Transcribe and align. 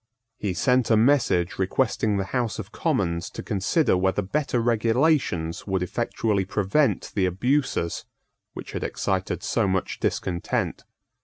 He 0.39 0.55
sent 0.55 0.89
a 0.89 0.97
message 0.97 1.59
requesting 1.59 2.17
the 2.17 2.23
House 2.33 2.57
of 2.57 2.71
Commons 2.71 3.29
to 3.29 3.43
consider 3.43 3.95
whether 3.95 4.23
better 4.23 4.59
regulations 4.59 5.67
would 5.67 5.83
effectually 5.83 6.43
prevent 6.43 7.11
the 7.13 7.27
abuses 7.27 8.05
which 8.53 8.71
had 8.71 8.83
excited 8.83 9.43
so 9.43 9.67
much 9.67 9.99
discontent. 9.99 10.85